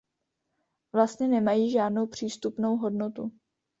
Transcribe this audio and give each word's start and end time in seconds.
Vlastně 0.95 1.27
nemají 1.27 1.71
žádnou 1.71 2.07
přístupnou 2.07 2.77
hodnotu. 2.77 3.31